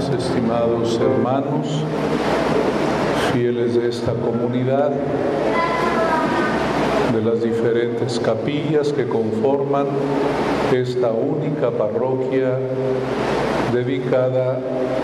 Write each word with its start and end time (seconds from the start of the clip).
estimados 0.00 0.98
hermanos, 0.98 1.84
fieles 3.32 3.74
de 3.74 3.88
esta 3.88 4.12
comunidad, 4.12 4.90
de 7.12 7.22
las 7.22 7.42
diferentes 7.42 8.18
capillas 8.18 8.90
que 8.92 9.06
conforman 9.06 9.86
esta 10.72 11.12
única 11.12 11.70
parroquia 11.70 12.58
dedicada 13.72 14.58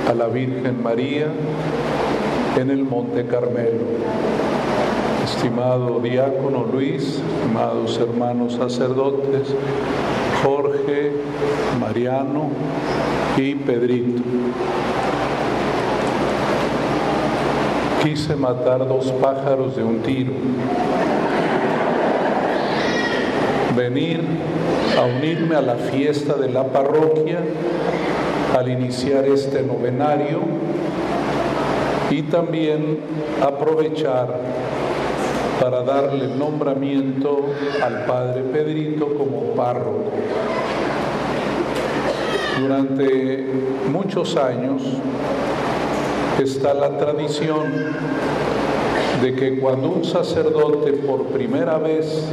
a 0.09 0.15
la 0.15 0.29
Virgen 0.29 0.83
María 0.83 1.27
en 2.57 2.71
el 2.71 2.85
Monte 2.85 3.27
Carmelo. 3.27 3.85
Estimado 5.23 6.01
diácono 6.01 6.65
Luis, 6.73 7.21
estimados 7.43 7.99
hermanos 7.99 8.55
sacerdotes, 8.55 9.55
Jorge, 10.43 11.13
Mariano 11.79 12.49
y 13.41 13.55
Pedrito. 13.55 14.21
Quise 18.03 18.35
matar 18.35 18.87
dos 18.89 19.13
pájaros 19.13 19.77
de 19.77 19.85
un 19.85 20.01
tiro. 20.01 20.33
Venir 23.77 24.21
a 24.99 25.05
unirme 25.05 25.55
a 25.55 25.61
la 25.61 25.77
fiesta 25.77 26.35
de 26.35 26.49
la 26.49 26.65
parroquia 26.65 27.39
al 28.59 28.69
iniciar 28.69 29.25
este 29.27 29.63
novenario 29.63 30.41
y 32.11 32.23
también 32.23 32.99
aprovechar 33.41 34.35
para 35.61 35.83
darle 35.83 36.29
nombramiento 36.35 37.47
al 37.85 38.05
padre 38.05 38.43
Pedrito 38.43 39.15
como 39.17 39.55
párroco. 39.55 40.11
Durante 42.59 43.47
muchos 43.93 44.37
años 44.37 44.83
está 46.43 46.75
la 46.75 46.99
tradición 46.99 47.73
de 49.23 49.35
que 49.35 49.61
cuando 49.61 49.91
un 49.91 50.05
sacerdote 50.05 50.93
por 50.93 51.27
primera 51.27 51.79
vez 51.79 52.25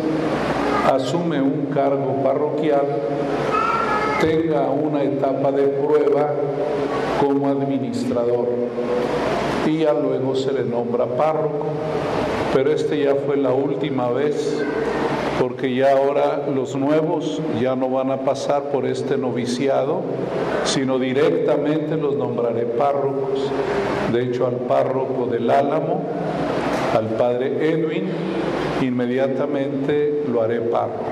asume 0.92 1.42
un 1.42 1.68
cargo 1.68 2.24
parroquial, 2.24 2.86
tenga 4.20 4.70
una 4.72 5.04
etapa 5.04 5.52
de 5.52 5.64
prueba 5.68 6.34
como 7.20 7.48
administrador 7.48 8.48
y 9.68 9.80
ya 9.80 9.94
luego 9.94 10.36
se 10.36 10.52
le 10.54 10.64
nombra 10.64 11.06
párroco. 11.06 11.68
Pero 12.54 12.72
este 12.72 13.04
ya 13.04 13.16
fue 13.16 13.38
la 13.38 13.52
última 13.52 14.10
vez 14.10 14.64
porque 15.40 15.74
ya 15.76 15.92
ahora 15.92 16.46
los 16.54 16.76
nuevos 16.76 17.42
ya 17.62 17.76
no 17.76 17.90
van 17.90 18.12
a 18.12 18.22
pasar 18.22 18.72
por 18.72 18.86
este 18.86 19.18
noviciado, 19.18 20.02
sino 20.64 20.98
directamente 21.00 21.98
los 21.98 22.16
nombraré 22.16 22.64
párrocos. 22.66 23.52
De 24.14 24.24
hecho, 24.24 24.48
al 24.48 24.56
párroco 24.56 25.28
del 25.28 25.50
Álamo, 25.50 26.04
al 26.96 27.08
padre 27.18 27.70
Edwin, 27.70 28.10
inmediatamente 28.82 30.24
lo 30.32 30.42
haré 30.42 30.62
párroco. 30.62 31.04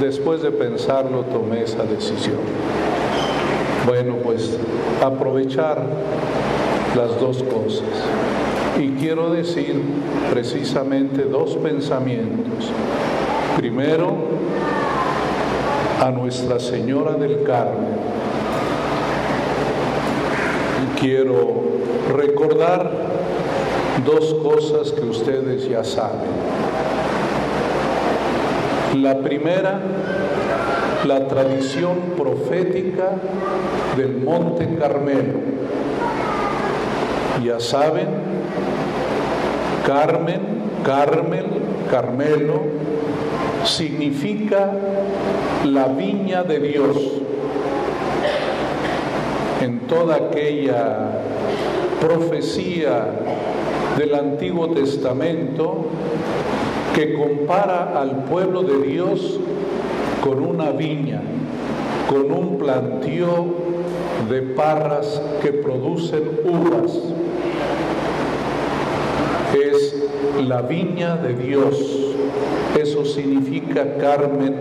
Después 0.00 0.42
de 0.42 0.50
pensarlo 0.50 1.22
tomé 1.24 1.62
esa 1.62 1.84
decisión. 1.84 2.38
Bueno, 3.86 4.16
pues 4.22 4.58
aprovechar 5.02 5.82
las 6.96 7.20
dos 7.20 7.42
cosas. 7.44 7.84
Y 8.78 8.90
quiero 9.00 9.30
decir 9.30 9.82
precisamente 10.30 11.24
dos 11.24 11.56
pensamientos. 11.56 12.70
Primero, 13.56 14.16
a 16.00 16.10
Nuestra 16.10 16.58
Señora 16.58 17.12
del 17.12 17.42
Carmen. 17.42 17.94
Y 20.82 20.98
quiero 20.98 21.62
recordar 22.16 22.90
dos 24.06 24.34
cosas 24.42 24.92
que 24.92 25.02
ustedes 25.02 25.68
ya 25.68 25.84
saben. 25.84 26.30
La 29.02 29.18
primera, 29.18 29.80
la 31.06 31.28
tradición 31.28 31.96
profética 32.16 33.10
del 33.96 34.16
Monte 34.18 34.74
Carmelo. 34.78 35.38
Ya 37.44 37.60
saben, 37.60 38.08
Carmen, 39.90 40.40
Carmel, 40.84 41.46
Carmelo, 41.90 42.60
significa 43.64 44.70
la 45.64 45.88
viña 45.88 46.44
de 46.44 46.60
Dios. 46.60 46.96
En 49.60 49.80
toda 49.88 50.14
aquella 50.14 51.08
profecía 52.00 53.04
del 53.98 54.14
Antiguo 54.14 54.68
Testamento 54.70 55.86
que 56.94 57.14
compara 57.14 58.00
al 58.00 58.26
pueblo 58.26 58.62
de 58.62 58.86
Dios 58.86 59.40
con 60.22 60.44
una 60.44 60.70
viña, 60.70 61.20
con 62.08 62.30
un 62.30 62.58
plantío 62.58 63.46
de 64.30 64.40
parras 64.42 65.20
que 65.42 65.52
producen 65.52 66.22
uvas. 66.44 66.92
Es 69.52 69.96
la 70.42 70.62
viña 70.62 71.16
de 71.16 71.34
Dios. 71.34 71.76
Eso 72.78 73.04
significa 73.04 73.96
Carmen 73.98 74.54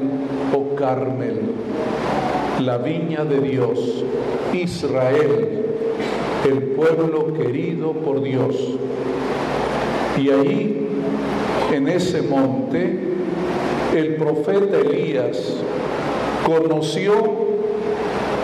o 0.53 0.75
Carmel. 0.75 1.41
La 2.59 2.77
viña 2.77 3.23
de 3.23 3.39
Dios. 3.39 4.03
Israel, 4.53 5.65
el 6.49 6.63
pueblo 6.75 7.33
querido 7.33 7.93
por 7.93 8.21
Dios. 8.21 8.55
Y 10.17 10.29
ahí, 10.29 10.87
en 11.73 11.87
ese 11.87 12.21
monte, 12.23 12.99
el 13.95 14.15
profeta 14.15 14.77
Elías 14.77 15.55
conoció 16.45 17.13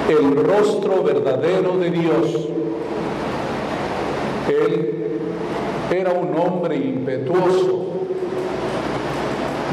el 0.09 0.35
rostro 0.35 1.03
verdadero 1.03 1.77
de 1.77 1.91
Dios. 1.91 2.47
Él 4.47 4.94
era 5.91 6.11
un 6.11 6.37
hombre 6.37 6.75
impetuoso, 6.75 7.91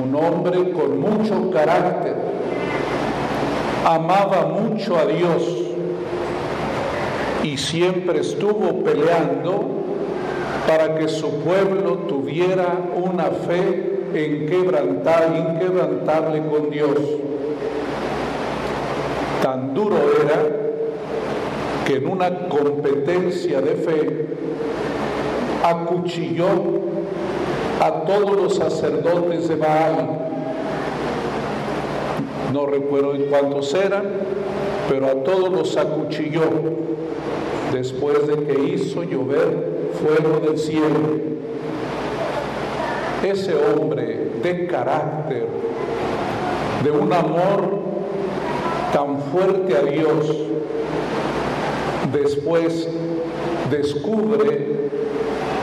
un 0.03 0.15
hombre 0.15 0.71
con 0.73 1.01
mucho 1.01 1.51
carácter, 1.51 2.15
amaba 3.85 4.47
mucho 4.47 4.97
a 4.97 5.07
Dios 5.07 5.43
y 7.43 7.57
siempre 7.57 8.21
estuvo 8.21 8.83
peleando 8.85 9.83
para 10.67 10.95
que 10.95 11.09
su 11.09 11.31
pueblo 11.41 11.99
tuviera 12.09 12.79
una 12.95 13.25
fe 13.25 13.93
inquebrantable, 14.15 15.39
inquebrantable 15.39 16.43
con 16.47 16.71
Dios. 16.71 16.99
Tan 19.43 19.75
duro 19.75 19.97
era 20.23 20.63
que 21.87 21.97
en 21.97 22.07
una 22.07 22.49
competencia 22.49 23.61
de 23.61 23.75
fe 23.75 24.27
acuchilló 25.63 26.49
a 27.81 28.05
todos 28.05 28.37
los 28.37 28.57
sacerdotes 28.57 29.49
de 29.49 29.57
Baal. 29.57 30.19
No 32.53 32.67
recuerdo 32.67 33.15
cuántos 33.31 33.73
eran, 33.75 34.05
pero 34.89 35.07
a 35.07 35.15
todos 35.25 35.51
los 35.51 35.77
acuchilló 35.77 36.43
después 37.73 38.27
de 38.27 38.45
que 38.45 38.65
hizo 38.75 39.03
llover 39.03 39.91
fuego 40.03 40.41
del 40.41 40.59
cielo. 40.59 41.33
Ese 43.23 43.55
hombre 43.55 44.31
de 44.43 44.67
carácter, 44.67 45.47
de 46.85 46.91
un 46.91 47.13
amor 47.13 47.83
tan 48.93 49.19
fuerte 49.33 49.77
a 49.77 49.83
Dios, 49.83 50.37
después 52.13 52.89
descubre 53.71 54.82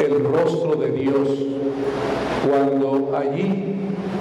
el 0.09 0.23
rostro 0.23 0.75
de 0.75 0.91
Dios 0.91 1.29
cuando 2.47 3.15
allí 3.15 3.75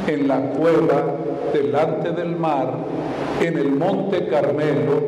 en 0.06 0.28
la 0.28 0.50
cueva 0.50 1.16
delante 1.52 2.12
del 2.12 2.36
mar, 2.36 2.74
en 3.40 3.58
el 3.58 3.70
monte 3.70 4.26
Carmelo, 4.26 5.00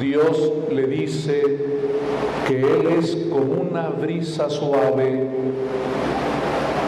Dios 0.00 0.52
le 0.70 0.86
dice 0.86 1.42
que 2.46 2.60
Él 2.60 2.88
es 2.98 3.16
como 3.30 3.62
una 3.62 3.88
brisa 3.88 4.48
suave, 4.48 5.26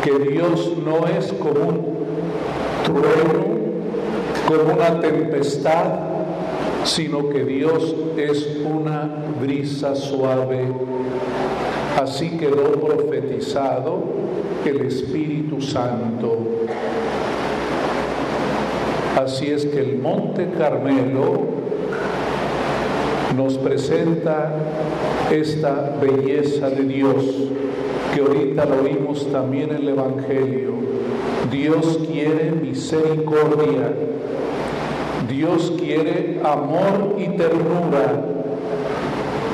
que 0.03 0.19
Dios 0.31 0.73
no 0.85 1.07
es 1.07 1.33
como 1.35 1.61
un 1.61 1.91
trueno, 2.85 3.61
como 4.47 4.75
una 4.75 5.01
tempestad, 5.01 5.85
sino 6.85 7.29
que 7.29 7.45
Dios 7.45 7.95
es 8.17 8.59
una 8.65 9.09
brisa 9.41 9.95
suave. 9.95 10.69
Así 11.99 12.31
quedó 12.39 12.73
profetizado 12.73 14.05
el 14.65 14.83
Espíritu 14.83 15.61
Santo. 15.61 16.39
Así 19.17 19.51
es 19.51 19.67
que 19.67 19.81
el 19.81 19.99
Monte 19.99 20.49
Carmelo 20.57 21.61
nos 23.37 23.59
presenta 23.59 24.53
esta 25.31 25.97
belleza 26.01 26.71
de 26.71 26.83
Dios, 26.85 27.25
que 28.15 28.21
ahorita 28.21 28.65
lo 28.65 28.83
oímos 28.83 29.31
también 29.31 29.71
en 29.71 29.77
el 29.77 29.89
Evangelio. 29.89 30.73
Dios 31.51 32.01
quiere 32.11 32.53
misericordia, 32.53 33.93
Dios 35.29 35.73
quiere 35.79 36.41
amor 36.45 37.17
y 37.19 37.29
ternura, 37.37 38.25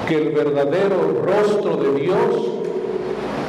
que 0.07 0.15
el 0.15 0.31
verdadero 0.31 1.23
rostro 1.25 1.77
de 1.77 2.01
Dios 2.01 2.57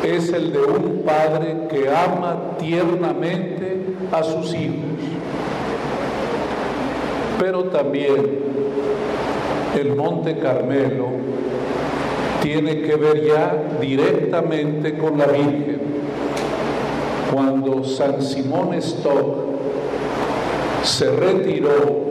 es 0.03 0.33
el 0.33 0.53
de 0.53 0.61
un 0.63 1.03
padre 1.05 1.67
que 1.69 1.89
ama 1.89 2.57
tiernamente 2.57 3.81
a 4.11 4.23
sus 4.23 4.53
hijos. 4.53 4.75
Pero 7.39 7.65
también 7.65 8.39
el 9.79 9.95
Monte 9.95 10.37
Carmelo 10.39 11.09
tiene 12.41 12.81
que 12.81 12.95
ver 12.95 13.23
ya 13.25 13.63
directamente 13.79 14.97
con 14.97 15.17
la 15.17 15.27
Virgen. 15.27 15.81
Cuando 17.33 17.83
San 17.83 18.21
Simón 18.21 18.73
Stock 18.75 19.35
se 20.83 21.11
retiró 21.11 22.06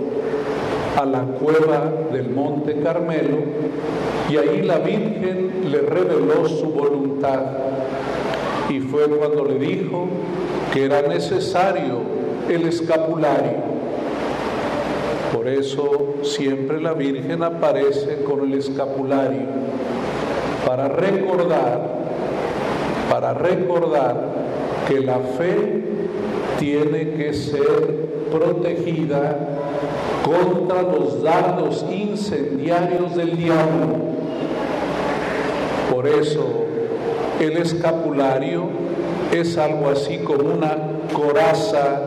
a 0.96 1.04
la 1.04 1.20
cueva 1.20 1.92
del 2.10 2.30
Monte 2.30 2.80
Carmelo 2.82 3.36
y 4.30 4.36
ahí 4.38 4.62
la 4.62 4.78
Virgen 4.78 5.70
le 5.70 5.80
reveló 5.80 6.48
su 6.48 6.66
voluntad. 6.66 7.40
Y 8.70 8.80
fue 8.80 9.04
cuando 9.08 9.44
le 9.44 9.58
dijo 9.58 10.08
que 10.72 10.86
era 10.86 11.02
necesario 11.02 12.00
el 12.48 12.66
escapulario. 12.66 13.76
Por 15.32 15.46
eso 15.48 16.14
siempre 16.22 16.80
la 16.80 16.94
Virgen 16.94 17.42
aparece 17.42 18.22
con 18.24 18.40
el 18.50 18.58
escapulario 18.58 19.46
para 20.66 20.88
recordar, 20.88 21.80
para 23.10 23.34
recordar 23.34 24.16
que 24.88 25.00
la 25.00 25.18
fe 25.18 25.82
tiene 26.58 27.12
que 27.12 27.34
ser 27.34 28.06
protegida 28.32 29.36
contra 30.26 30.82
los 30.82 31.22
dardos 31.22 31.84
incendiarios 31.88 33.14
del 33.14 33.36
diablo. 33.36 33.96
Por 35.92 36.08
eso 36.08 36.64
el 37.38 37.56
escapulario 37.58 38.64
es 39.32 39.56
algo 39.56 39.88
así 39.90 40.18
como 40.18 40.50
una 40.50 40.76
coraza 41.12 42.00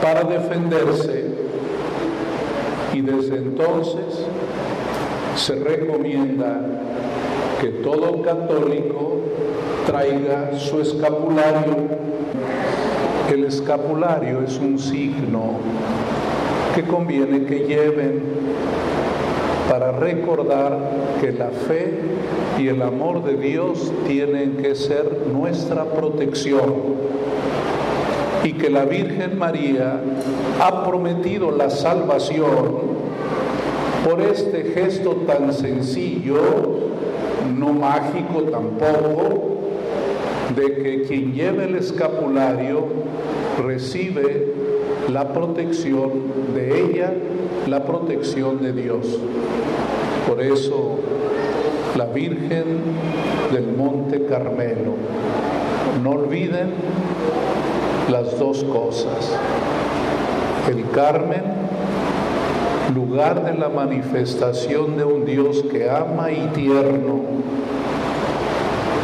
para 0.00 0.22
defenderse 0.22 1.26
y 2.94 3.00
desde 3.00 3.38
entonces 3.38 4.24
se 5.34 5.56
recomienda 5.56 6.60
que 7.60 7.68
todo 7.68 8.22
católico 8.22 9.20
traiga 9.84 10.56
su 10.56 10.80
escapulario. 10.80 11.76
El 13.32 13.44
escapulario 13.44 14.42
es 14.42 14.58
un 14.58 14.78
signo 14.78 15.58
que 16.78 16.84
conviene 16.84 17.44
que 17.44 17.66
lleven 17.66 18.22
para 19.68 19.90
recordar 19.90 20.78
que 21.20 21.32
la 21.32 21.48
fe 21.48 21.98
y 22.56 22.68
el 22.68 22.82
amor 22.82 23.24
de 23.24 23.36
Dios 23.36 23.92
tienen 24.06 24.58
que 24.58 24.76
ser 24.76 25.26
nuestra 25.32 25.86
protección 25.86 26.74
y 28.44 28.52
que 28.52 28.70
la 28.70 28.84
Virgen 28.84 29.36
María 29.40 30.00
ha 30.60 30.84
prometido 30.84 31.50
la 31.50 31.68
salvación 31.68 32.46
por 34.08 34.20
este 34.20 34.62
gesto 34.72 35.16
tan 35.26 35.52
sencillo, 35.52 36.38
no 37.58 37.72
mágico 37.72 38.42
tampoco, 38.52 39.58
de 40.54 40.74
que 40.74 41.02
quien 41.08 41.32
lleve 41.32 41.64
el 41.64 41.74
escapulario 41.74 42.84
recibe 43.66 44.77
la 45.08 45.32
protección 45.32 46.10
de 46.54 46.84
ella, 46.84 47.12
la 47.66 47.84
protección 47.84 48.62
de 48.62 48.72
Dios. 48.72 49.18
Por 50.26 50.42
eso 50.42 50.98
la 51.96 52.06
Virgen 52.06 52.64
del 53.52 53.72
Monte 53.76 54.26
Carmelo. 54.26 54.94
No 56.02 56.10
olviden 56.10 56.70
las 58.10 58.38
dos 58.38 58.62
cosas. 58.64 59.34
El 60.70 60.88
Carmen, 60.90 61.42
lugar 62.94 63.44
de 63.44 63.58
la 63.58 63.68
manifestación 63.68 64.96
de 64.96 65.04
un 65.04 65.24
Dios 65.24 65.64
que 65.72 65.88
ama 65.88 66.30
y 66.30 66.46
tierno. 66.54 67.20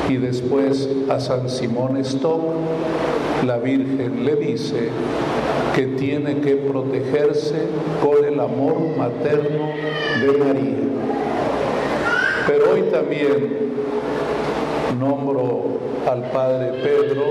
Y 0.09 0.17
después 0.19 0.89
a 1.09 1.19
San 1.19 1.49
Simón 1.49 1.97
Stock, 1.97 2.43
la 3.47 3.57
Virgen 3.57 4.25
le 4.25 4.37
dice 4.37 4.91
que 5.75 5.87
tiene 5.87 6.41
que 6.41 6.55
protegerse 6.57 7.67
con 8.03 8.25
el 8.25 8.39
amor 8.39 8.97
materno 8.97 9.71
de 10.21 10.39
María. 10.39 10.77
Pero 12.47 12.73
hoy 12.73 12.83
también 12.93 13.73
nombro 15.01 15.81
al 16.07 16.23
Padre 16.31 16.81
Pedro 16.83 17.25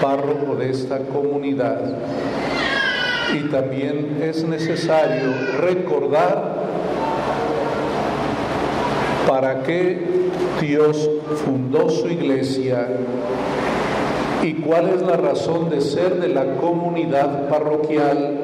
párroco 0.00 0.56
de 0.56 0.70
esta 0.70 0.98
comunidad. 0.98 1.80
Y 3.34 3.48
también 3.48 4.20
es 4.22 4.44
necesario 4.44 5.32
recordar 5.60 6.62
para 9.26 9.62
qué 9.62 10.06
Dios 10.60 11.08
fundó 11.44 11.88
su 11.88 12.08
iglesia 12.08 12.86
cuál 14.66 14.88
es 14.90 15.02
la 15.02 15.16
razón 15.16 15.70
de 15.70 15.80
ser 15.80 16.20
de 16.20 16.28
la 16.28 16.56
comunidad 16.56 17.48
parroquial. 17.48 18.38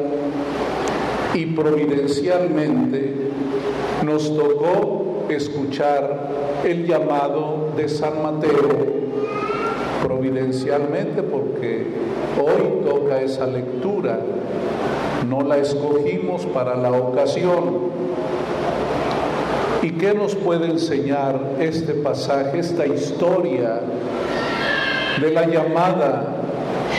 Y 1.35 1.47
providencialmente 1.47 3.15
nos 4.05 4.35
tocó 4.35 5.27
escuchar 5.29 6.29
el 6.65 6.87
llamado 6.87 7.69
de 7.77 7.89
San 7.89 8.23
Mateo 8.23 8.99
providencialmente 10.03 11.23
porque 11.23 11.87
hoy 12.41 12.89
toca 12.89 13.21
esa 13.21 13.47
lectura, 13.47 14.19
no 15.29 15.43
la 15.43 15.59
escogimos 15.59 16.47
para 16.47 16.77
la 16.77 16.91
ocasión. 16.93 17.89
¿Y 19.83 19.91
qué 19.93 20.15
nos 20.15 20.35
puede 20.35 20.67
enseñar 20.67 21.41
este 21.61 21.95
pasaje, 21.95 22.59
esta 22.59 22.87
historia 22.87 23.81
de 25.21 25.31
la 25.33 25.47
llamada 25.47 26.37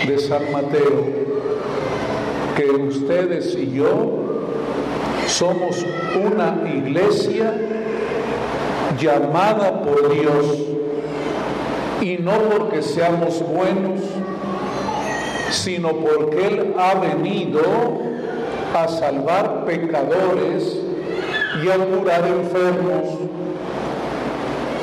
de 0.08 0.18
San 0.20 0.52
Mateo? 0.52 1.06
Que 2.56 2.66
ustedes 2.72 3.56
y 3.56 3.72
yo 3.72 4.20
somos 5.28 5.86
una 6.16 6.70
iglesia 6.70 7.54
llamada 9.00 9.82
por 9.82 10.12
Dios 10.12 10.58
y 12.02 12.18
no 12.18 12.32
porque 12.32 12.82
seamos 12.82 13.42
buenos, 13.48 14.02
sino 15.52 15.90
porque 15.90 16.48
Él 16.48 16.74
ha 16.78 16.96
venido 16.96 17.62
a 18.74 18.88
salvar 18.88 19.66
pecadores 19.66 20.80
y 21.64 21.70
a 21.70 21.78
curar 21.78 22.26
enfermos. 22.28 23.20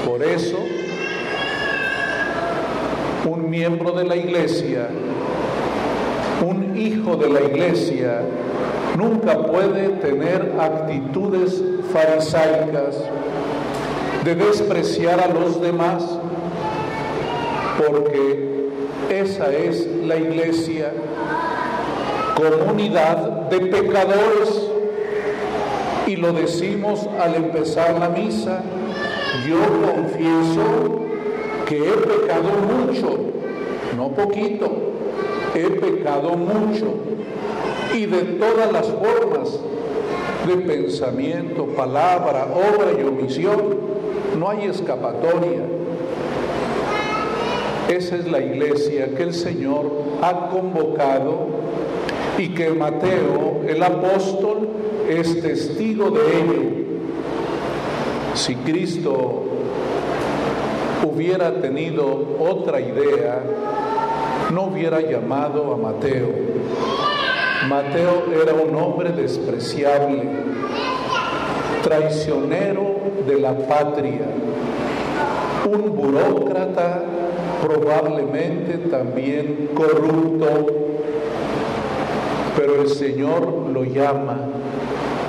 Por 0.07 0.23
eso, 0.23 0.59
un 3.27 3.51
miembro 3.51 3.93
de 3.93 4.05
la 4.05 4.17
iglesia, 4.17 4.89
un 6.47 6.77
hijo 6.77 7.17
de 7.17 7.29
la 7.29 7.43
iglesia, 7.43 8.21
nunca 8.97 9.47
puede 9.47 9.89
tener 10.01 10.55
actitudes 10.59 11.63
farisaicas 11.93 12.97
de 14.25 14.35
despreciar 14.35 15.21
a 15.21 15.29
los 15.29 15.61
demás 15.61 16.05
porque 17.77 18.71
esa 19.11 19.53
es 19.53 19.87
la 20.05 20.17
iglesia, 20.17 20.93
comunidad 22.37 23.49
de 23.51 23.61
pecadores. 23.61 24.71
Y 26.07 26.17
lo 26.17 26.33
decimos 26.33 27.09
al 27.21 27.35
empezar 27.35 27.99
la 27.99 28.09
misa, 28.09 28.63
yo 29.47 29.59
confieso 29.93 31.06
que 31.67 31.79
he 31.79 31.93
pecado 31.93 32.49
mucho, 32.73 33.19
no 33.97 34.11
poquito, 34.11 34.71
he 35.55 35.69
pecado 35.69 36.37
mucho 36.37 36.95
y 37.95 38.07
de 38.07 38.23
todas 38.39 38.73
las 38.73 38.87
formas 38.87 39.59
de 40.47 40.57
pensamiento, 40.59 41.67
palabra, 41.67 42.47
obra 42.55 42.93
y 42.99 43.03
omisión, 43.03 43.77
no 44.39 44.49
hay 44.49 44.67
escapatoria. 44.67 45.63
Esa 47.89 48.17
es 48.17 48.31
la 48.31 48.41
iglesia 48.41 49.15
que 49.17 49.23
el 49.25 49.35
Señor 49.35 49.91
ha 50.23 50.51
convocado 50.51 51.49
y 52.39 52.49
que 52.49 52.71
Mateo, 52.71 53.63
el 53.67 53.83
apóstol, 53.83 54.69
es 55.09 55.41
testigo 55.41 56.11
de 56.11 56.21
ello. 56.21 56.63
Si 58.35 58.55
Cristo 58.57 59.46
hubiera 61.05 61.61
tenido 61.61 62.37
otra 62.39 62.81
idea, 62.81 63.43
no 64.53 64.65
hubiera 64.65 65.01
llamado 65.01 65.73
a 65.73 65.77
Mateo. 65.77 66.29
Mateo 67.69 68.25
era 68.43 68.55
un 68.55 68.75
hombre 68.77 69.11
despreciable, 69.11 70.23
traicionero 71.83 72.97
de 73.27 73.41
la 73.41 73.57
patria, 73.57 74.27
un 75.67 75.97
burócrata 75.97 77.03
probablemente 77.63 78.79
también 78.89 79.71
corrupto, 79.75 80.67
pero 82.57 82.83
el 82.83 82.89
Señor 82.89 83.71
lo 83.73 83.85
llama, 83.85 84.39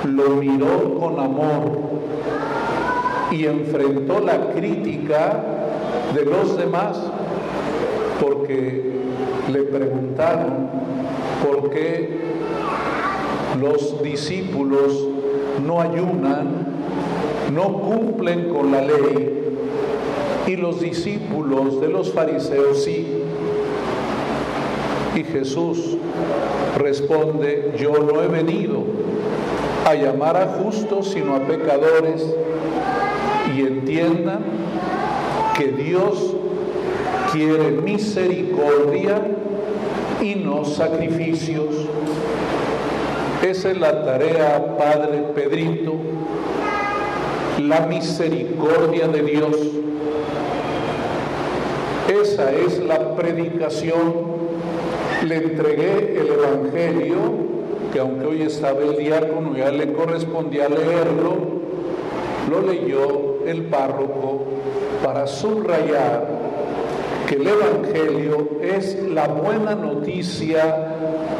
lo 0.04 0.30
miró 0.36 0.98
con 0.98 1.18
amor 1.18 1.88
y 3.30 3.46
enfrentó 3.46 4.20
la 4.20 4.52
crítica 4.52 5.57
de 6.14 6.24
los 6.24 6.56
demás 6.56 6.98
porque 8.20 8.92
le 9.52 9.62
preguntaron 9.62 10.68
por 11.44 11.70
qué 11.70 12.18
los 13.60 14.02
discípulos 14.02 15.06
no 15.66 15.80
ayunan, 15.80 16.66
no 17.54 17.72
cumplen 17.80 18.48
con 18.48 18.72
la 18.72 18.82
ley 18.82 19.38
y 20.46 20.56
los 20.56 20.80
discípulos 20.80 21.80
de 21.80 21.88
los 21.88 22.12
fariseos 22.12 22.84
sí. 22.84 23.06
Y 25.14 25.24
Jesús 25.24 25.96
responde, 26.78 27.74
yo 27.78 27.92
no 27.92 28.22
he 28.22 28.28
venido 28.28 28.84
a 29.84 29.94
llamar 29.94 30.36
a 30.36 30.46
justos 30.46 31.10
sino 31.10 31.34
a 31.34 31.40
pecadores 31.40 32.24
y 33.56 33.60
entiendan 33.60 34.40
que 35.58 35.72
Dios 35.72 36.36
quiere 37.32 37.72
misericordia 37.72 39.20
y 40.22 40.36
no 40.36 40.64
sacrificios. 40.64 41.74
Esa 43.42 43.72
es 43.72 43.78
la 43.78 44.04
tarea, 44.04 44.76
Padre 44.78 45.18
Pedrito, 45.34 45.94
la 47.60 47.80
misericordia 47.86 49.08
de 49.08 49.22
Dios. 49.22 49.56
Esa 52.22 52.52
es 52.52 52.78
la 52.78 53.16
predicación. 53.16 54.38
Le 55.26 55.36
entregué 55.38 56.20
el 56.20 56.28
Evangelio, 56.28 57.18
que 57.92 57.98
aunque 57.98 58.26
hoy 58.26 58.42
estaba 58.42 58.80
el 58.82 58.96
diácono, 58.96 59.56
ya 59.56 59.72
le 59.72 59.92
correspondía 59.92 60.68
leerlo, 60.68 61.34
lo 62.48 62.62
leyó 62.62 63.44
el 63.44 63.64
párroco 63.64 64.57
para 65.02 65.26
subrayar 65.26 66.26
que 67.28 67.34
el 67.34 67.46
Evangelio 67.46 68.48
es 68.62 69.02
la 69.02 69.28
buena 69.28 69.74
noticia 69.74 70.94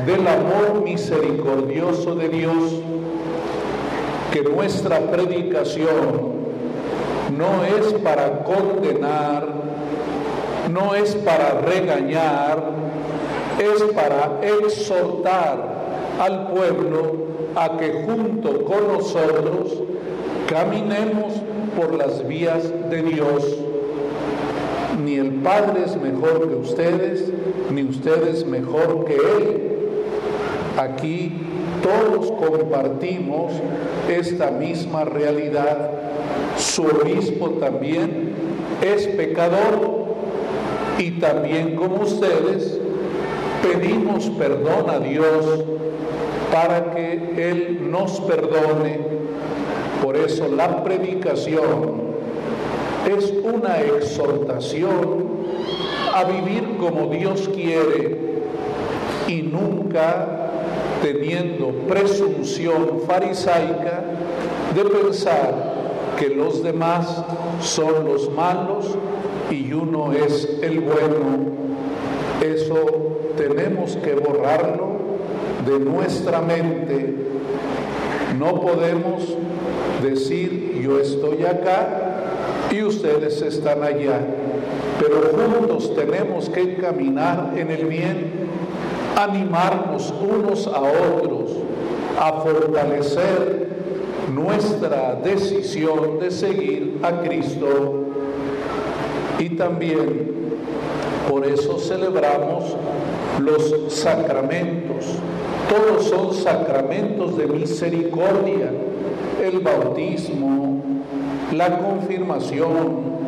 del 0.05 0.27
amor 0.27 0.83
misericordioso 0.85 2.15
de 2.15 2.29
Dios, 2.29 2.73
que 4.33 4.43
nuestra 4.43 5.01
predicación 5.01 6.39
no 7.37 7.65
es 7.65 7.95
para 8.03 8.45
condenar, 8.45 9.47
no 10.71 10.95
es 10.95 11.15
para 11.15 11.61
regañar, 11.61 12.63
es 13.59 13.83
para 13.95 14.39
exhortar 14.43 15.79
al 16.21 16.49
pueblo 16.49 17.29
a 17.57 17.77
que 17.77 18.05
junto 18.07 18.65
con 18.65 18.89
nosotros 18.89 19.83
caminemos 20.49 21.35
por 21.77 21.95
las 21.95 22.27
vías 22.27 22.63
de 22.91 23.03
Dios 23.03 23.45
ni 25.05 25.15
el 25.15 25.31
Padre 25.35 25.85
es 25.87 25.97
mejor 25.97 26.49
que 26.49 26.57
ustedes, 26.57 27.25
ni 27.71 27.83
ustedes 27.85 28.45
mejor 28.45 29.05
que 29.05 29.15
Él. 29.15 29.63
Aquí 30.77 31.33
todos 31.83 32.31
compartimos 32.33 33.53
esta 34.09 34.51
misma 34.51 35.05
realidad. 35.05 35.91
Su 36.57 36.83
obispo 36.83 37.51
también 37.61 38.33
es 38.83 39.07
pecador 39.09 40.07
y 40.99 41.13
también 41.13 41.77
como 41.77 42.03
ustedes 42.03 42.79
pedimos 43.63 44.29
perdón 44.31 44.91
a 44.91 44.99
Dios 44.99 45.65
para 46.53 46.95
que 46.95 47.51
Él 47.51 47.91
nos 47.91 48.21
perdone. 48.21 48.99
Por 50.03 50.17
eso 50.17 50.49
la 50.49 50.83
predicación 50.85 52.09
es 53.09 53.33
una 53.43 53.81
exhortación 53.81 55.29
a 56.15 56.25
vivir 56.25 56.77
como 56.79 57.07
Dios 57.09 57.49
quiere 57.55 58.19
y 59.27 59.43
nunca 59.43 60.51
teniendo 61.03 61.71
presunción 61.89 63.03
farisaica 63.07 64.03
de 64.75 64.85
pensar 64.85 65.79
que 66.19 66.29
los 66.29 66.63
demás 66.63 67.25
son 67.61 68.05
los 68.05 68.31
malos 68.33 68.97
y 69.51 69.73
uno 69.73 70.13
es 70.13 70.59
el 70.63 70.81
bueno. 70.81 71.59
Eso 72.43 73.19
tenemos 73.37 73.97
que 73.97 74.15
borrarlo 74.15 74.99
de 75.67 75.79
nuestra 75.79 76.41
mente. 76.41 77.15
No 78.39 78.61
podemos 78.61 79.37
decir 80.03 80.81
yo 80.83 80.99
estoy 80.99 81.45
acá 81.45 82.69
y 82.71 82.83
ustedes 82.83 83.43
están 83.43 83.83
allá. 83.83 84.21
Pero 85.01 85.21
juntos 85.33 85.95
tenemos 85.95 86.49
que 86.49 86.77
caminar 86.77 87.53
en 87.57 87.71
el 87.71 87.87
bien, 87.87 88.33
animarnos 89.17 90.13
unos 90.21 90.67
a 90.67 90.81
otros, 90.81 91.53
a 92.21 92.33
fortalecer 92.41 93.69
nuestra 94.35 95.15
decisión 95.17 96.19
de 96.19 96.31
seguir 96.31 96.99
a 97.03 97.21
Cristo. 97.21 98.07
Y 99.39 99.51
también 99.51 100.39
por 101.29 101.47
eso 101.47 101.79
celebramos 101.79 102.77
los 103.39 103.93
sacramentos. 103.93 105.05
Todos 105.69 106.07
son 106.07 106.35
sacramentos 106.35 107.37
de 107.37 107.47
misericordia. 107.47 108.73
El 109.43 109.61
bautismo, 109.61 110.83
la 111.53 111.79
confirmación, 111.79 113.19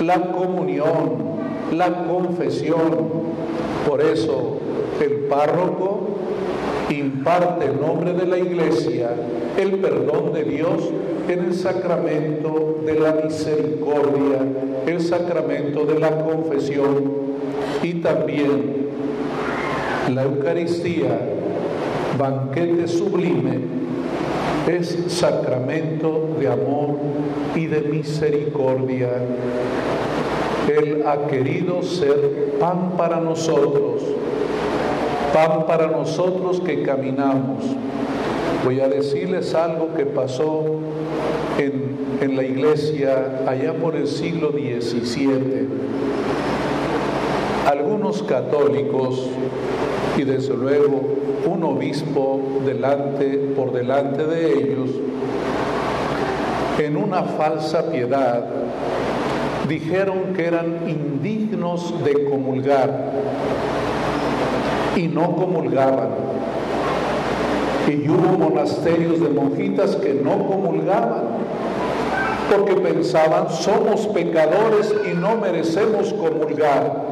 la 0.00 0.20
comunión, 0.32 1.30
la 1.72 2.04
confesión. 2.06 3.30
Por 3.88 4.00
eso 4.00 4.58
el 5.00 5.26
párroco 5.28 6.08
imparte 6.90 7.66
en 7.66 7.80
nombre 7.80 8.12
de 8.12 8.26
la 8.26 8.38
iglesia 8.38 9.10
el 9.56 9.78
perdón 9.78 10.32
de 10.32 10.44
Dios 10.44 10.90
en 11.28 11.44
el 11.46 11.54
sacramento 11.54 12.80
de 12.84 12.98
la 12.98 13.12
misericordia, 13.12 14.38
el 14.86 15.00
sacramento 15.00 15.84
de 15.84 15.98
la 15.98 16.22
confesión 16.22 17.12
y 17.82 17.94
también 17.94 18.88
la 20.14 20.22
Eucaristía, 20.24 21.18
banquete 22.18 22.88
sublime 22.88 23.79
es 24.76 24.96
sacramento 25.08 26.36
de 26.38 26.48
amor 26.48 26.96
y 27.54 27.66
de 27.66 27.80
misericordia. 27.82 29.10
Él 30.68 31.04
ha 31.06 31.26
querido 31.26 31.82
ser 31.82 32.56
pan 32.60 32.92
para 32.96 33.20
nosotros, 33.20 34.02
pan 35.34 35.66
para 35.66 35.88
nosotros 35.88 36.60
que 36.60 36.82
caminamos. 36.82 37.64
Voy 38.64 38.80
a 38.80 38.88
decirles 38.88 39.54
algo 39.54 39.94
que 39.96 40.06
pasó 40.06 40.64
en, 41.58 41.96
en 42.20 42.36
la 42.36 42.44
iglesia 42.44 43.42
allá 43.46 43.74
por 43.74 43.96
el 43.96 44.06
siglo 44.06 44.52
XVII. 44.52 45.68
Algunos 47.68 48.22
católicos, 48.22 49.28
y 50.16 50.24
desde 50.24 50.54
luego 50.54 51.29
un 51.46 51.64
obispo 51.64 52.60
delante, 52.64 53.52
por 53.56 53.72
delante 53.72 54.26
de 54.26 54.52
ellos, 54.52 54.90
en 56.78 56.96
una 56.96 57.22
falsa 57.22 57.90
piedad, 57.90 58.44
dijeron 59.68 60.34
que 60.34 60.46
eran 60.46 60.88
indignos 60.88 61.94
de 62.04 62.24
comulgar 62.24 63.12
y 64.96 65.06
no 65.08 65.36
comulgaban. 65.36 66.08
Y 67.88 68.08
hubo 68.08 68.38
monasterios 68.38 69.20
de 69.20 69.28
monjitas 69.30 69.96
que 69.96 70.14
no 70.14 70.46
comulgaban 70.46 71.24
porque 72.50 72.74
pensaban 72.74 73.48
somos 73.50 74.06
pecadores 74.08 74.92
y 75.10 75.14
no 75.14 75.36
merecemos 75.36 76.12
comulgar. 76.14 77.09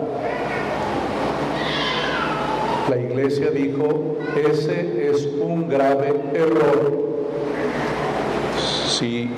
La 2.89 2.97
iglesia 2.97 3.51
dijo, 3.51 4.17
ese 4.35 5.11
es 5.11 5.29
un 5.41 5.69
grave 5.69 6.15
error. 6.33 7.09
Si 8.89 9.29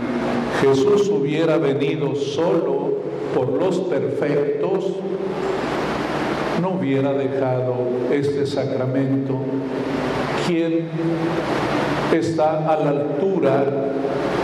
Jesús 0.60 1.08
hubiera 1.08 1.56
venido 1.56 2.14
solo 2.14 2.92
por 3.34 3.48
los 3.48 3.80
perfectos, 3.80 4.84
no 6.62 6.70
hubiera 6.78 7.12
dejado 7.12 7.74
este 8.12 8.46
sacramento. 8.46 9.38
¿Quién 10.46 10.88
está 12.12 12.72
a 12.72 12.76
la 12.76 12.90
altura 12.90 13.64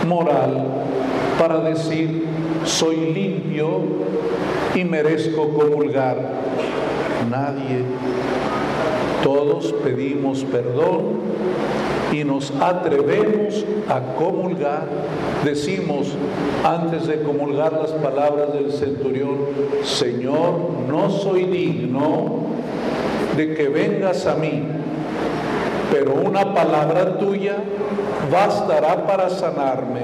moral 0.05 0.65
para 1.39 1.59
decir 1.61 2.25
soy 2.65 3.13
limpio 3.13 3.81
y 4.75 4.83
merezco 4.83 5.49
comulgar? 5.49 6.17
Nadie. 7.29 7.83
Todos 9.27 9.73
pedimos 9.83 10.45
perdón 10.45 11.19
y 12.13 12.23
nos 12.23 12.49
atrevemos 12.61 13.65
a 13.89 13.99
comulgar. 14.15 14.85
Decimos 15.43 16.13
antes 16.63 17.07
de 17.07 17.21
comulgar 17.23 17.73
las 17.73 17.91
palabras 17.91 18.53
del 18.53 18.71
centurión, 18.71 19.39
Señor, 19.83 20.69
no 20.87 21.09
soy 21.09 21.43
digno 21.43 22.45
de 23.35 23.53
que 23.53 23.67
vengas 23.67 24.25
a 24.27 24.35
mí, 24.35 24.63
pero 25.91 26.13
una 26.13 26.53
palabra 26.53 27.17
tuya 27.17 27.57
bastará 28.31 29.05
para 29.05 29.29
sanarme. 29.29 30.03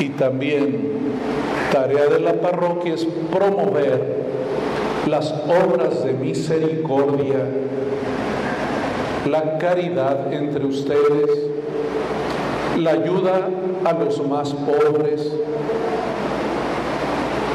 Y 0.00 0.08
también 0.08 0.98
tarea 1.70 2.06
de 2.06 2.18
la 2.18 2.32
parroquia 2.40 2.94
es 2.94 3.06
promover 3.30 4.21
las 5.06 5.32
obras 5.32 6.04
de 6.04 6.12
misericordia 6.12 7.46
la 9.28 9.58
caridad 9.58 10.32
entre 10.32 10.66
ustedes, 10.66 11.30
la 12.78 12.90
ayuda 12.90 13.48
a 13.84 13.92
los 13.92 14.26
más 14.26 14.52
pobres, 14.52 15.32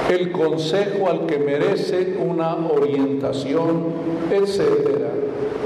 el 0.09 0.31
consejo 0.31 1.09
al 1.09 1.25
que 1.25 1.37
merece 1.39 2.15
una 2.25 2.55
orientación, 2.55 3.83
etc. 4.31 4.61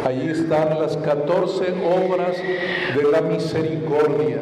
Allí 0.05 0.29
están 0.29 0.79
las 0.79 0.97
14 0.97 1.65
obras 1.85 2.37
de 2.95 3.11
la 3.11 3.21
misericordia. 3.21 4.41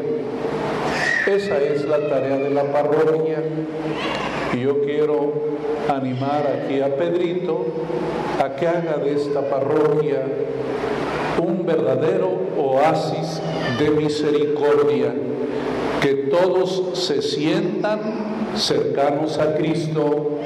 Esa 1.28 1.62
es 1.62 1.86
la 1.86 1.98
tarea 2.08 2.38
de 2.38 2.50
la 2.52 2.64
parroquia. 2.72 3.44
Yo 4.58 4.82
quiero 4.82 5.49
animar 5.90 6.46
aquí 6.48 6.82
a 6.82 6.96
Pedrito 6.96 7.66
a 8.44 8.56
que 8.56 8.68
haga 8.68 8.98
de 8.98 9.16
esta 9.16 9.42
parroquia 9.50 10.24
un 11.40 11.66
verdadero 11.66 12.30
oasis 12.58 13.42
de 13.80 13.90
misericordia, 13.92 15.14
que 16.02 16.14
todos 16.30 16.92
se 16.94 17.22
sientan 17.22 18.00
cercanos 18.56 19.38
a 19.40 19.56
Cristo, 19.56 20.40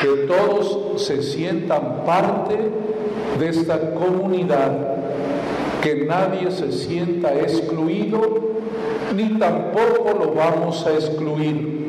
que 0.00 0.26
todos 0.26 1.02
se 1.02 1.22
sientan 1.22 2.04
parte 2.04 2.56
de 3.38 3.48
esta 3.48 3.94
comunidad, 3.94 4.72
que 5.82 6.04
nadie 6.04 6.50
se 6.50 6.72
sienta 6.72 7.32
excluido, 7.34 8.52
ni 9.14 9.38
tampoco 9.38 10.12
lo 10.18 10.32
vamos 10.32 10.86
a 10.86 10.92
excluir. 10.92 11.82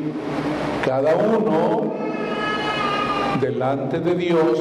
Cada 0.84 1.16
uno 1.16 1.93
delante 3.44 4.00
de 4.00 4.14
Dios 4.14 4.58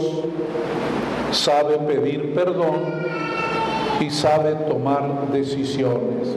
sabe 1.32 1.78
pedir 1.78 2.34
perdón 2.34 2.82
y 4.02 4.10
sabe 4.10 4.56
tomar 4.68 5.32
decisiones. 5.32 6.36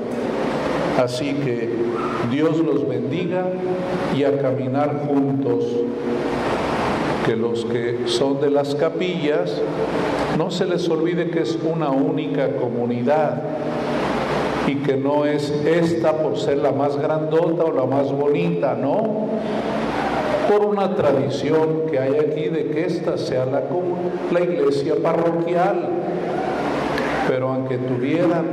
Así 0.97 1.33
que 1.35 1.69
Dios 2.31 2.59
los 2.59 2.89
bendiga 2.89 3.47
y 4.17 4.23
a 4.23 4.39
caminar 4.39 5.07
juntos. 5.09 5.65
Que 7.27 7.35
los 7.35 7.65
que 7.65 8.03
son 8.07 8.41
de 8.41 8.51
las 8.51 8.77
capillas, 8.77 9.61
no 10.39 10.53
se 10.53 10.65
les 10.67 10.89
olvide 10.89 11.31
que 11.31 11.41
es 11.41 11.59
una 11.61 11.91
única 11.91 12.51
comunidad 12.57 13.43
y 14.69 14.77
que 14.77 14.97
no 14.97 15.25
es 15.25 15.51
esta 15.51 16.13
por 16.13 16.39
ser 16.39 16.59
la 16.59 16.71
más 16.71 16.97
grandota 16.97 17.65
o 17.65 17.73
la 17.73 17.85
más 17.85 18.13
bonita, 18.13 18.75
no. 18.75 19.27
Por 20.49 20.67
una 20.67 20.95
tradición 20.95 21.83
que 21.91 21.99
hay 21.99 22.19
aquí 22.19 22.49
de 22.49 22.71
que 22.71 22.87
esta 22.87 23.19
sea 23.19 23.47
la, 23.47 23.63
la 24.31 24.41
iglesia 24.41 24.95
parroquial 25.03 25.91
pero 27.29 27.49
aunque 27.49 27.79
tuvieran 27.79 28.45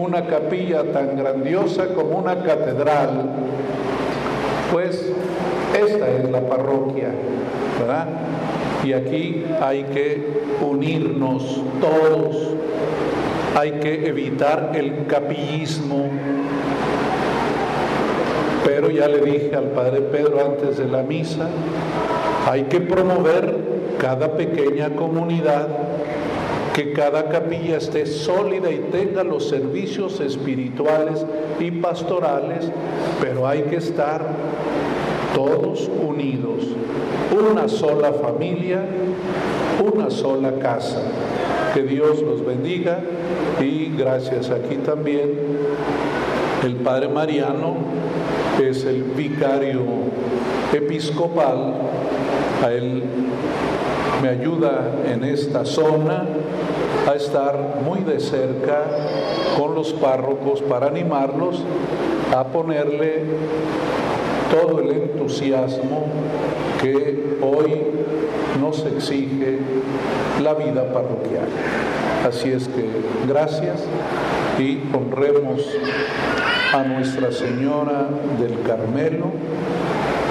una 0.00 0.26
capilla 0.26 0.82
tan 0.92 1.16
grandiosa 1.16 1.88
como 1.94 2.18
una 2.18 2.42
catedral, 2.42 3.30
pues 4.72 5.12
esta 5.78 6.08
es 6.08 6.30
la 6.30 6.40
parroquia, 6.40 7.08
¿verdad? 7.78 8.08
Y 8.84 8.92
aquí 8.92 9.44
hay 9.60 9.84
que 9.84 10.26
unirnos 10.60 11.62
todos, 11.80 12.54
hay 13.56 13.72
que 13.72 14.08
evitar 14.08 14.72
el 14.74 15.06
capillismo. 15.06 16.08
Pero 18.64 18.90
ya 18.90 19.08
le 19.08 19.20
dije 19.20 19.54
al 19.54 19.70
Padre 19.70 20.00
Pedro 20.00 20.40
antes 20.44 20.78
de 20.78 20.86
la 20.86 21.02
misa, 21.02 21.48
hay 22.46 22.62
que 22.64 22.80
promover 22.80 23.54
cada 23.98 24.36
pequeña 24.36 24.90
comunidad 24.96 25.68
que 26.74 26.92
cada 26.92 27.28
capilla 27.28 27.76
esté 27.76 28.04
sólida 28.04 28.70
y 28.70 28.78
tenga 28.90 29.22
los 29.22 29.48
servicios 29.48 30.20
espirituales 30.20 31.24
y 31.60 31.70
pastorales, 31.70 32.68
pero 33.20 33.46
hay 33.46 33.62
que 33.62 33.76
estar 33.76 34.26
todos 35.34 35.88
unidos, 35.88 36.64
una 37.32 37.68
sola 37.68 38.12
familia, 38.12 38.80
una 39.84 40.10
sola 40.10 40.52
casa. 40.58 41.00
Que 41.74 41.82
Dios 41.82 42.22
los 42.22 42.44
bendiga 42.44 43.00
y 43.60 43.92
gracias 43.96 44.50
aquí 44.50 44.76
también 44.76 45.30
el 46.64 46.76
Padre 46.76 47.08
Mariano 47.08 47.76
es 48.60 48.84
el 48.84 49.02
vicario 49.02 49.82
episcopal, 50.72 51.74
a 52.64 52.70
él 52.70 53.02
me 54.22 54.28
ayuda 54.28 54.92
en 55.06 55.24
esta 55.24 55.64
zona 55.64 56.24
a 57.08 57.14
estar 57.14 57.80
muy 57.84 58.00
de 58.00 58.20
cerca 58.20 58.84
con 59.58 59.74
los 59.74 59.92
párrocos 59.92 60.62
para 60.62 60.86
animarlos 60.86 61.62
a 62.34 62.44
ponerle 62.44 63.24
todo 64.50 64.80
el 64.80 64.90
entusiasmo 64.92 66.06
que 66.80 67.38
hoy 67.42 67.82
nos 68.60 68.84
exige 68.86 69.58
la 70.42 70.54
vida 70.54 70.92
parroquial. 70.92 71.48
Así 72.26 72.50
es 72.50 72.68
que 72.68 72.86
gracias 73.28 73.84
y 74.58 74.80
honremos 74.94 75.60
a 76.74 76.82
Nuestra 76.82 77.30
Señora 77.30 78.08
del 78.40 78.60
Carmelo, 78.62 79.30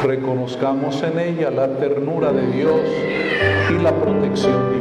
reconozcamos 0.03 1.01
en 1.03 1.17
ella 1.17 1.49
la 1.49 1.69
ternura 1.77 2.33
de 2.33 2.51
Dios 2.51 2.81
y 3.69 3.81
la 3.81 3.93
protección 3.93 4.72